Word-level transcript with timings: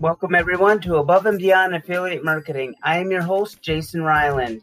Welcome, 0.00 0.36
everyone, 0.36 0.80
to 0.82 0.98
Above 0.98 1.26
and 1.26 1.40
Beyond 1.40 1.74
Affiliate 1.74 2.22
Marketing. 2.22 2.76
I 2.84 2.98
am 2.98 3.10
your 3.10 3.22
host, 3.22 3.60
Jason 3.60 4.00
Ryland. 4.02 4.62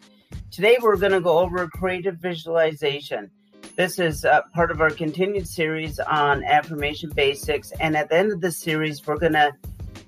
Today, 0.49 0.77
we're 0.81 0.95
going 0.95 1.11
to 1.11 1.19
go 1.19 1.39
over 1.39 1.67
creative 1.67 2.15
visualization. 2.15 3.29
This 3.75 3.99
is 3.99 4.23
uh, 4.23 4.43
part 4.53 4.71
of 4.71 4.79
our 4.79 4.91
continued 4.91 5.45
series 5.45 5.99
on 5.99 6.45
affirmation 6.45 7.09
basics. 7.09 7.73
And 7.81 7.97
at 7.97 8.07
the 8.07 8.15
end 8.15 8.31
of 8.31 8.39
this 8.39 8.57
series, 8.57 9.05
we're 9.05 9.17
going 9.17 9.33
to 9.33 9.53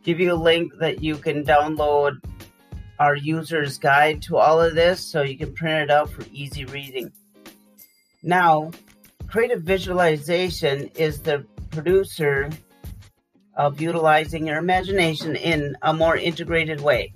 give 0.02 0.21
you 0.21 0.34
a 0.34 0.36
link 0.36 0.71
that 0.80 1.04
you 1.04 1.18
can 1.18 1.44
download 1.44 2.23
our 2.98 3.18
user's 3.18 3.78
guide 3.78 4.21
to 4.23 4.38
all 4.38 4.62
of 4.62 4.75
this 4.75 5.05
so 5.05 5.23
you 5.23 5.38
can 5.38 5.54
print 5.54 5.89
it 5.89 5.91
out 5.91 6.09
for 6.09 6.23
easy 6.32 6.64
reading. 6.64 7.12
Now, 8.23 8.71
creative 9.28 9.64
visualization 9.64 10.88
is 10.95 11.20
the 11.22 11.45
producer 11.70 12.50
of 13.57 13.81
utilizing 13.81 14.47
your 14.47 14.57
imagination 14.57 15.35
in 15.35 15.75
a 15.81 15.93
more 15.93 16.16
integrated 16.16 16.79
way. 16.79 17.11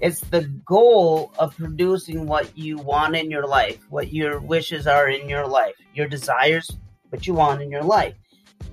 It's 0.00 0.20
the 0.20 0.42
goal 0.64 1.32
of 1.38 1.54
producing 1.56 2.26
what 2.26 2.56
you 2.56 2.78
want 2.78 3.16
in 3.16 3.30
your 3.30 3.46
life, 3.46 3.78
what 3.90 4.12
your 4.12 4.40
wishes 4.40 4.86
are 4.86 5.10
in 5.10 5.28
your 5.28 5.46
life, 5.46 5.74
your 5.92 6.08
desires, 6.08 6.70
what 7.10 7.26
you 7.26 7.34
want 7.34 7.60
in 7.60 7.70
your 7.70 7.82
life. 7.82 8.14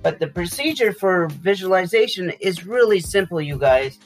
But 0.02 0.20
the 0.20 0.28
procedure 0.28 0.92
for 0.92 1.28
visualization 1.28 2.30
is 2.40 2.64
really 2.64 3.00
simple, 3.00 3.40
you 3.40 3.58
guys. 3.58 3.98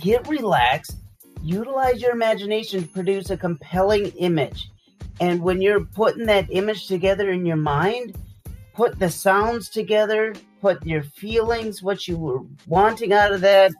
Get 0.00 0.26
relaxed, 0.28 0.96
utilize 1.42 2.02
your 2.02 2.10
imagination 2.10 2.82
to 2.82 2.88
produce 2.88 3.30
a 3.30 3.36
compelling 3.36 4.08
image. 4.18 4.68
And 5.20 5.40
when 5.40 5.62
you're 5.62 5.84
putting 5.84 6.26
that 6.26 6.48
image 6.50 6.88
together 6.88 7.30
in 7.30 7.46
your 7.46 7.56
mind, 7.56 8.18
put 8.74 8.98
the 8.98 9.08
sounds 9.08 9.68
together, 9.68 10.34
put 10.64 10.86
your 10.86 11.02
feelings, 11.02 11.82
what 11.82 12.08
you 12.08 12.16
were 12.16 12.40
wanting 12.66 13.12
out 13.12 13.32
of 13.32 13.42
that, 13.42 13.70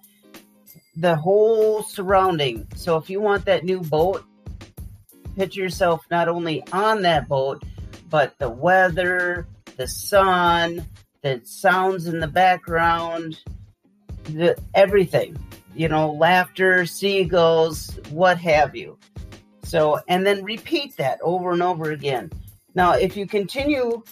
the 0.94 1.16
whole 1.16 1.82
surrounding. 1.82 2.68
So 2.76 2.98
if 2.98 3.08
you 3.08 3.22
want 3.22 3.46
that 3.46 3.64
new 3.64 3.80
boat, 3.80 4.22
picture 5.34 5.62
yourself 5.62 6.02
not 6.10 6.28
only 6.28 6.62
on 6.72 7.00
that 7.00 7.26
boat, 7.26 7.62
but 8.10 8.38
the 8.38 8.50
weather, 8.50 9.48
the 9.78 9.88
sun, 9.88 10.86
the 11.22 11.40
sounds 11.44 12.06
in 12.06 12.20
the 12.20 12.28
background, 12.28 13.40
the 14.24 14.54
everything. 14.74 15.38
You 15.74 15.88
know, 15.88 16.12
laughter, 16.12 16.84
seagulls, 16.84 17.98
what 18.10 18.36
have 18.36 18.76
you. 18.76 18.98
So, 19.62 20.00
and 20.06 20.26
then 20.26 20.44
repeat 20.44 20.98
that 20.98 21.18
over 21.22 21.50
and 21.52 21.62
over 21.62 21.92
again. 21.92 22.30
Now, 22.74 22.92
if 22.92 23.16
you 23.16 23.26
continue 23.26 24.02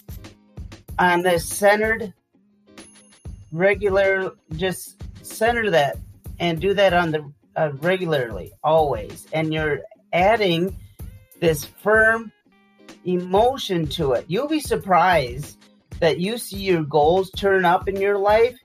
on 0.98 1.20
this 1.20 1.46
centered, 1.46 2.14
regular, 3.52 4.32
just 4.56 5.02
center 5.24 5.70
that 5.70 5.96
and 6.40 6.60
do 6.60 6.74
that 6.74 6.92
on 6.92 7.12
the 7.12 7.32
uh, 7.54 7.70
regularly, 7.80 8.52
always, 8.64 9.26
and 9.32 9.52
you're 9.52 9.80
adding 10.12 10.76
this 11.40 11.64
firm 11.64 12.32
emotion 13.04 13.86
to 13.86 14.12
it. 14.12 14.24
You'll 14.28 14.48
be 14.48 14.60
surprised 14.60 15.58
that 16.00 16.18
you 16.18 16.38
see 16.38 16.58
your 16.58 16.82
goals 16.82 17.30
turn 17.30 17.64
up 17.64 17.88
in 17.88 17.96
your 17.96 18.18
life 18.18 18.56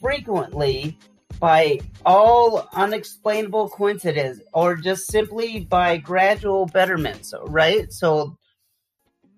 frequently 0.00 0.98
by 1.38 1.78
all 2.04 2.68
unexplainable 2.72 3.68
coincidence 3.68 4.40
or 4.52 4.76
just 4.76 5.10
simply 5.10 5.60
by 5.60 5.96
gradual 5.96 6.66
betterments, 6.66 7.32
right? 7.46 7.92
So, 7.92 8.36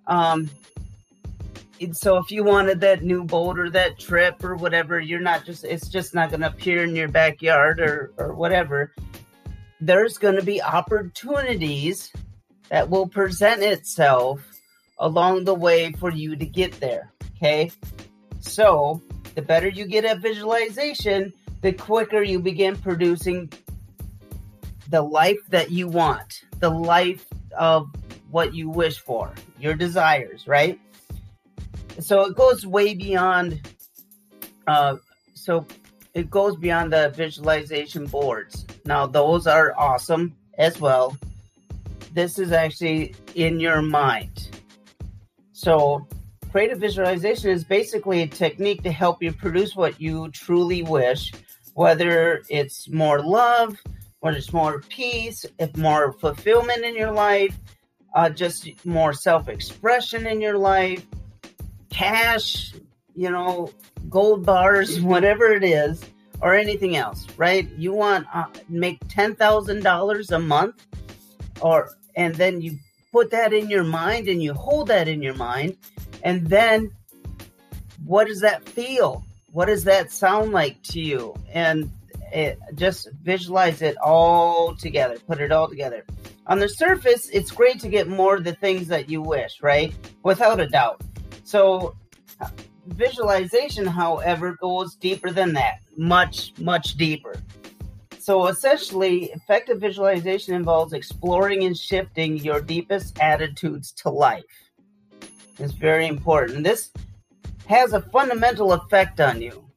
um, 0.06 0.48
so 1.92 2.16
if 2.16 2.30
you 2.30 2.44
wanted 2.44 2.80
that 2.80 3.02
new 3.02 3.24
boat 3.24 3.58
or 3.58 3.70
that 3.70 3.98
trip 3.98 4.42
or 4.42 4.56
whatever, 4.56 5.00
you're 5.00 5.20
not 5.20 5.44
just 5.44 5.64
it's 5.64 5.88
just 5.88 6.14
not 6.14 6.30
going 6.30 6.40
to 6.40 6.48
appear 6.48 6.84
in 6.84 6.94
your 6.94 7.08
backyard 7.08 7.80
or 7.80 8.12
or 8.18 8.34
whatever. 8.34 8.92
There's 9.80 10.18
going 10.18 10.36
to 10.36 10.42
be 10.42 10.60
opportunities 10.62 12.12
that 12.68 12.88
will 12.88 13.06
present 13.06 13.62
itself 13.62 14.40
along 14.98 15.44
the 15.44 15.54
way 15.54 15.92
for 15.92 16.10
you 16.10 16.36
to 16.36 16.46
get 16.46 16.78
there. 16.80 17.12
Okay, 17.36 17.70
so 18.40 19.02
the 19.34 19.42
better 19.42 19.68
you 19.68 19.86
get 19.86 20.04
at 20.04 20.18
visualization, 20.18 21.32
the 21.62 21.72
quicker 21.72 22.22
you 22.22 22.40
begin 22.40 22.76
producing 22.76 23.52
the 24.88 25.02
life 25.02 25.38
that 25.50 25.70
you 25.70 25.86
want, 25.86 26.44
the 26.58 26.70
life 26.70 27.26
of 27.56 27.88
what 28.30 28.54
you 28.54 28.68
wish 28.68 28.98
for, 28.98 29.32
your 29.58 29.74
desires, 29.74 30.46
right? 30.46 30.78
So 32.00 32.22
it 32.22 32.36
goes 32.36 32.66
way 32.66 32.94
beyond 32.94 33.60
uh, 34.66 34.96
so 35.34 35.66
it 36.14 36.30
goes 36.30 36.56
beyond 36.56 36.92
the 36.92 37.10
visualization 37.10 38.06
boards. 38.06 38.66
Now 38.84 39.06
those 39.06 39.46
are 39.46 39.74
awesome 39.78 40.36
as 40.58 40.80
well. 40.80 41.16
This 42.12 42.38
is 42.38 42.52
actually 42.52 43.14
in 43.34 43.60
your 43.60 43.82
mind. 43.82 44.48
So 45.52 46.06
creative 46.50 46.78
visualization 46.78 47.50
is 47.50 47.64
basically 47.64 48.22
a 48.22 48.26
technique 48.26 48.82
to 48.82 48.92
help 48.92 49.22
you 49.22 49.32
produce 49.32 49.76
what 49.76 50.00
you 50.00 50.30
truly 50.30 50.82
wish 50.82 51.32
whether 51.74 52.42
it's 52.48 52.88
more 52.88 53.20
love 53.20 53.76
whether 54.20 54.36
it's 54.36 54.52
more 54.52 54.80
peace 54.88 55.44
if 55.58 55.76
more 55.76 56.12
fulfillment 56.12 56.84
in 56.84 56.96
your 56.96 57.12
life 57.12 57.56
uh, 58.14 58.28
just 58.28 58.84
more 58.84 59.12
self-expression 59.12 60.26
in 60.26 60.40
your 60.40 60.56
life 60.56 61.06
cash, 61.90 62.74
you 63.14 63.30
know, 63.30 63.70
gold 64.08 64.44
bars, 64.44 65.00
whatever 65.00 65.52
it 65.52 65.64
is, 65.64 66.02
or 66.40 66.54
anything 66.54 66.96
else, 66.96 67.26
right? 67.36 67.68
You 67.76 67.92
want 67.92 68.26
uh, 68.32 68.46
make 68.68 68.98
ten 69.08 69.34
thousand 69.34 69.82
dollars 69.82 70.30
a 70.30 70.38
month, 70.38 70.86
or 71.60 71.90
and 72.14 72.34
then 72.34 72.60
you 72.60 72.78
put 73.12 73.30
that 73.30 73.52
in 73.52 73.68
your 73.70 73.84
mind 73.84 74.28
and 74.28 74.42
you 74.42 74.54
hold 74.54 74.88
that 74.88 75.08
in 75.08 75.22
your 75.22 75.34
mind, 75.34 75.76
and 76.22 76.46
then 76.46 76.90
what 78.04 78.26
does 78.26 78.40
that 78.40 78.68
feel? 78.68 79.24
What 79.52 79.66
does 79.66 79.84
that 79.84 80.12
sound 80.12 80.52
like 80.52 80.82
to 80.84 81.00
you? 81.00 81.34
And 81.52 81.90
it, 82.32 82.58
just 82.74 83.10
visualize 83.22 83.82
it 83.82 83.96
all 83.98 84.76
together. 84.76 85.18
Put 85.26 85.40
it 85.40 85.52
all 85.52 85.68
together. 85.68 86.04
On 86.46 86.58
the 86.58 86.68
surface, 86.68 87.28
it's 87.30 87.50
great 87.50 87.80
to 87.80 87.88
get 87.88 88.08
more 88.08 88.36
of 88.36 88.44
the 88.44 88.54
things 88.54 88.88
that 88.88 89.10
you 89.10 89.20
wish, 89.20 89.62
right? 89.62 89.94
Without 90.22 90.60
a 90.60 90.66
doubt. 90.66 91.02
So, 91.48 91.96
visualization, 92.88 93.86
however, 93.86 94.58
goes 94.60 94.96
deeper 94.96 95.30
than 95.30 95.54
that, 95.54 95.76
much, 95.96 96.52
much 96.58 96.98
deeper. 96.98 97.36
So, 98.18 98.48
essentially, 98.48 99.30
effective 99.32 99.80
visualization 99.80 100.52
involves 100.52 100.92
exploring 100.92 101.64
and 101.64 101.74
shifting 101.74 102.36
your 102.36 102.60
deepest 102.60 103.18
attitudes 103.18 103.92
to 104.02 104.10
life. 104.10 104.44
It's 105.58 105.72
very 105.72 106.06
important. 106.06 106.64
This 106.64 106.90
has 107.64 107.94
a 107.94 108.02
fundamental 108.02 108.74
effect 108.74 109.18
on 109.18 109.40
you. 109.40 109.70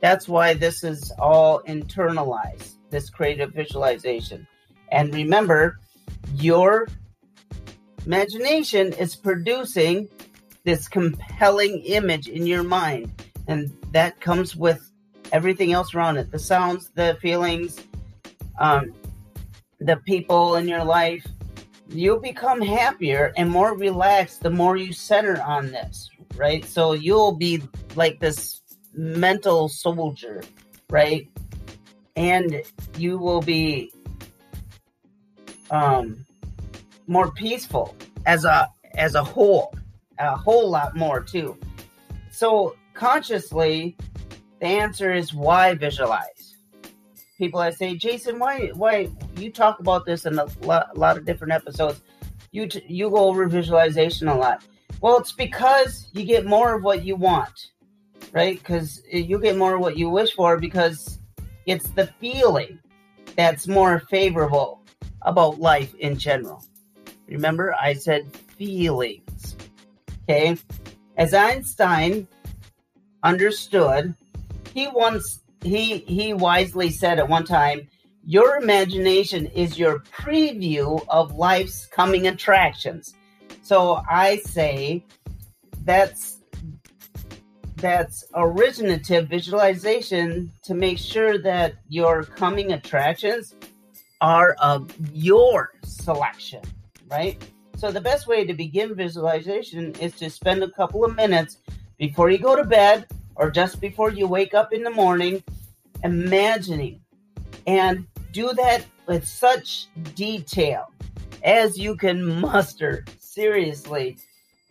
That's 0.00 0.28
why 0.28 0.54
this 0.54 0.82
is 0.82 1.12
all 1.18 1.60
internalized, 1.68 2.76
this 2.88 3.10
creative 3.10 3.52
visualization. 3.52 4.46
And 4.90 5.14
remember, 5.14 5.78
your 6.36 6.88
imagination 8.06 8.94
is 8.94 9.14
producing 9.14 10.08
this 10.68 10.86
compelling 10.86 11.78
image 11.84 12.28
in 12.28 12.46
your 12.46 12.62
mind. 12.62 13.10
And 13.46 13.74
that 13.92 14.20
comes 14.20 14.54
with 14.54 14.92
everything 15.32 15.72
else 15.72 15.94
around 15.94 16.18
it 16.18 16.30
the 16.30 16.38
sounds, 16.38 16.90
the 16.90 17.16
feelings, 17.22 17.80
um, 18.58 18.92
the 19.80 19.96
people 19.96 20.56
in 20.56 20.68
your 20.68 20.84
life. 20.84 21.26
You'll 21.88 22.20
become 22.20 22.60
happier 22.60 23.32
and 23.38 23.48
more 23.48 23.78
relaxed 23.78 24.42
the 24.42 24.50
more 24.50 24.76
you 24.76 24.92
center 24.92 25.40
on 25.40 25.68
this, 25.68 26.10
right? 26.36 26.62
So 26.66 26.92
you'll 26.92 27.32
be 27.32 27.62
like 27.96 28.20
this 28.20 28.60
mental 28.92 29.70
soldier, 29.70 30.42
right? 30.90 31.30
And 32.14 32.62
you 32.98 33.16
will 33.16 33.40
be 33.40 33.90
um, 35.70 36.26
more 37.06 37.30
peaceful 37.30 37.96
as 38.26 38.44
a 38.44 38.68
as 38.96 39.14
a 39.14 39.24
whole 39.24 39.72
a 40.18 40.36
whole 40.36 40.68
lot 40.68 40.96
more 40.96 41.20
too. 41.20 41.56
So 42.30 42.76
consciously, 42.94 43.96
the 44.60 44.66
answer 44.66 45.12
is 45.12 45.32
why 45.32 45.74
visualize. 45.74 46.56
People 47.36 47.60
that 47.60 47.76
say, 47.76 47.96
Jason, 47.96 48.38
why 48.38 48.70
why 48.74 49.08
you 49.36 49.52
talk 49.52 49.78
about 49.78 50.04
this 50.04 50.26
in 50.26 50.38
a 50.38 50.46
lot, 50.62 50.88
a 50.94 50.98
lot 50.98 51.16
of 51.16 51.24
different 51.24 51.52
episodes. 51.52 52.00
You 52.50 52.66
t- 52.66 52.84
you 52.88 53.10
go 53.10 53.28
over 53.28 53.46
visualization 53.46 54.28
a 54.28 54.36
lot. 54.36 54.64
Well, 55.00 55.18
it's 55.18 55.32
because 55.32 56.08
you 56.12 56.24
get 56.24 56.44
more 56.44 56.74
of 56.74 56.82
what 56.82 57.04
you 57.04 57.14
want, 57.14 57.70
right? 58.32 58.58
Because 58.58 59.02
you 59.12 59.38
get 59.38 59.56
more 59.56 59.76
of 59.76 59.80
what 59.80 59.96
you 59.96 60.10
wish 60.10 60.34
for 60.34 60.58
because 60.58 61.20
it's 61.66 61.88
the 61.90 62.06
feeling 62.18 62.80
that's 63.36 63.68
more 63.68 64.00
favorable 64.10 64.82
about 65.22 65.60
life 65.60 65.94
in 65.96 66.18
general. 66.18 66.64
Remember, 67.28 67.74
I 67.80 67.92
said 67.92 68.34
feelings. 68.34 69.54
Okay. 70.28 70.58
As 71.16 71.32
Einstein 71.32 72.28
understood, 73.22 74.14
he 74.74 74.86
once 74.88 75.42
he 75.62 75.98
he 75.98 76.34
wisely 76.34 76.90
said 76.90 77.18
at 77.18 77.28
one 77.28 77.44
time, 77.44 77.88
your 78.24 78.56
imagination 78.58 79.46
is 79.46 79.78
your 79.78 80.00
preview 80.00 81.02
of 81.08 81.34
life's 81.34 81.86
coming 81.86 82.26
attractions. 82.26 83.14
So 83.62 84.02
I 84.08 84.36
say 84.44 85.02
that's 85.84 86.42
that's 87.76 88.24
originative 88.34 89.28
visualization 89.28 90.52
to 90.64 90.74
make 90.74 90.98
sure 90.98 91.38
that 91.38 91.74
your 91.88 92.24
coming 92.24 92.72
attractions 92.72 93.54
are 94.20 94.56
of 94.60 94.92
your 95.10 95.72
selection, 95.84 96.60
right? 97.10 97.42
So 97.78 97.92
the 97.92 98.00
best 98.00 98.26
way 98.26 98.44
to 98.44 98.54
begin 98.54 98.96
visualization 98.96 99.94
is 100.00 100.12
to 100.14 100.28
spend 100.30 100.64
a 100.64 100.70
couple 100.72 101.04
of 101.04 101.14
minutes 101.14 101.58
before 101.96 102.28
you 102.28 102.36
go 102.36 102.56
to 102.56 102.64
bed 102.64 103.06
or 103.36 103.52
just 103.52 103.80
before 103.80 104.10
you 104.10 104.26
wake 104.26 104.52
up 104.52 104.72
in 104.72 104.82
the 104.82 104.90
morning 104.90 105.44
imagining 106.02 107.00
and 107.68 108.04
do 108.32 108.52
that 108.54 108.84
with 109.06 109.24
such 109.24 109.86
detail 110.16 110.92
as 111.44 111.78
you 111.78 111.94
can 111.94 112.40
muster 112.40 113.04
seriously 113.20 114.18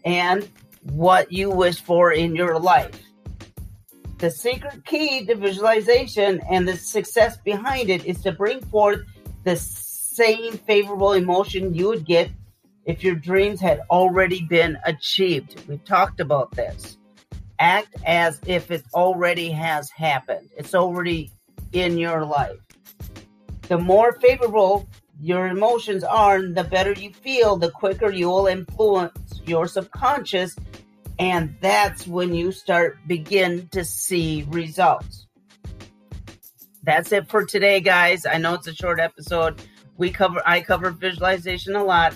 and 0.03 0.49
what 0.91 1.31
you 1.31 1.49
wish 1.49 1.79
for 1.79 2.11
in 2.11 2.35
your 2.35 2.59
life. 2.59 3.01
The 4.17 4.29
secret 4.29 4.83
key 4.83 5.25
to 5.27 5.35
visualization 5.35 6.41
and 6.51 6.67
the 6.67 6.75
success 6.75 7.37
behind 7.37 7.89
it 7.89 8.03
is 8.03 8.21
to 8.23 8.33
bring 8.33 8.59
forth 8.65 8.99
the 9.45 9.55
same 9.55 10.57
favorable 10.57 11.13
emotion 11.13 11.73
you 11.73 11.87
would 11.87 12.05
get 12.05 12.29
if 12.87 13.03
your 13.03 13.15
dreams 13.15 13.59
had 13.61 13.81
already 13.91 14.41
been 14.49 14.79
achieved. 14.85 15.61
We've 15.67 15.83
talked 15.83 16.19
about 16.19 16.51
this. 16.51 16.97
Act 17.59 17.95
as 18.05 18.39
if 18.47 18.71
it 18.71 18.83
already 18.93 19.51
has 19.51 19.89
happened, 19.91 20.49
it's 20.57 20.73
already 20.73 21.31
in 21.73 21.97
your 21.97 22.25
life. 22.25 22.57
The 23.63 23.77
more 23.77 24.13
favorable 24.13 24.87
your 25.19 25.47
emotions 25.47 26.03
are, 26.03 26.41
the 26.41 26.63
better 26.63 26.93
you 26.93 27.11
feel, 27.11 27.57
the 27.57 27.71
quicker 27.71 28.09
you 28.09 28.27
will 28.27 28.47
influence 28.47 29.41
your 29.45 29.67
subconscious. 29.67 30.55
And 31.19 31.57
that's 31.59 32.07
when 32.07 32.33
you 32.33 32.51
start 32.51 32.99
begin 33.07 33.67
to 33.69 33.83
see 33.83 34.45
results. 34.49 35.25
That's 36.83 37.11
it 37.11 37.27
for 37.27 37.43
today, 37.43 37.81
guys. 37.81 38.25
I 38.25 38.37
know 38.37 38.53
it's 38.53 38.67
a 38.67 38.73
short 38.73 38.99
episode. 38.99 39.61
We 39.97 40.11
cover 40.11 40.41
I 40.45 40.61
cover 40.61 40.91
visualization 40.91 41.75
a 41.75 41.83
lot. 41.83 42.15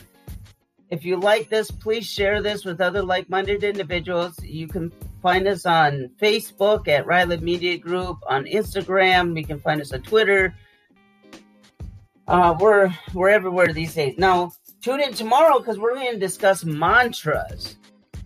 If 0.91 1.05
you 1.05 1.15
like 1.15 1.49
this, 1.49 1.71
please 1.71 2.05
share 2.05 2.41
this 2.41 2.65
with 2.65 2.81
other 2.81 3.01
like-minded 3.01 3.63
individuals. 3.63 4.37
You 4.43 4.67
can 4.67 4.91
find 5.21 5.47
us 5.47 5.65
on 5.65 6.11
Facebook 6.21 6.89
at 6.89 7.05
Ryland 7.05 7.41
Media 7.41 7.77
Group, 7.77 8.17
on 8.27 8.43
Instagram. 8.43 9.37
You 9.37 9.45
can 9.45 9.59
find 9.59 9.79
us 9.79 9.93
on 9.93 10.01
Twitter. 10.01 10.53
Uh, 12.27 12.55
we're 12.59 12.91
we're 13.13 13.29
everywhere 13.29 13.71
these 13.71 13.93
days. 13.93 14.15
Now, 14.17 14.51
tune 14.81 14.99
in 14.99 15.13
tomorrow 15.13 15.59
because 15.59 15.79
we're 15.79 15.95
going 15.95 16.11
to 16.11 16.19
discuss 16.19 16.65
mantras. 16.65 17.77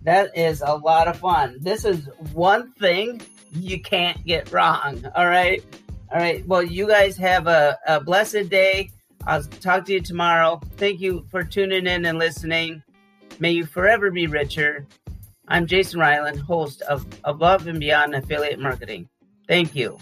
That 0.02 0.36
is 0.36 0.60
a 0.60 0.74
lot 0.74 1.06
of 1.06 1.18
fun. 1.18 1.58
This 1.60 1.84
is 1.84 2.08
one 2.32 2.72
thing 2.72 3.22
you 3.52 3.80
can't 3.80 4.24
get 4.24 4.52
wrong. 4.52 5.04
All 5.14 5.26
right. 5.26 5.64
All 6.12 6.18
right. 6.18 6.46
Well, 6.46 6.62
you 6.62 6.86
guys 6.88 7.16
have 7.16 7.46
a, 7.46 7.78
a 7.86 8.00
blessed 8.00 8.48
day. 8.48 8.90
I'll 9.26 9.42
talk 9.42 9.86
to 9.86 9.92
you 9.92 10.00
tomorrow. 10.00 10.60
Thank 10.76 11.00
you 11.00 11.26
for 11.30 11.42
tuning 11.42 11.86
in 11.86 12.04
and 12.06 12.16
listening. 12.18 12.82
May 13.40 13.50
you 13.50 13.66
forever 13.66 14.12
be 14.12 14.28
richer. 14.28 14.86
I'm 15.48 15.66
Jason 15.66 15.98
Ryland, 15.98 16.38
host 16.38 16.82
of 16.82 17.04
Above 17.24 17.66
and 17.66 17.80
Beyond 17.80 18.14
Affiliate 18.14 18.60
Marketing. 18.60 19.08
Thank 19.48 19.74
you. 19.74 19.98